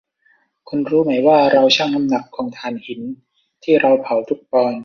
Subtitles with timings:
[0.67, 3.01] คุณรู้ไหมว่าเราชั่งน้ำหนักของถ่านหิน
[3.63, 4.79] ที่เราเผาทุกปอนด์